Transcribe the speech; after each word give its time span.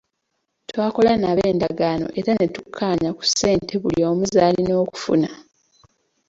Twakola 0.69 1.11
nabo 1.21 1.41
endagaano 1.51 2.07
era 2.19 2.31
ne 2.35 2.47
tukkaanya 2.55 3.09
ku 3.17 3.23
ssente 3.29 3.73
buli 3.81 4.01
omu 4.09 4.23
z'alina 4.33 4.73
okufuna. 4.83 5.29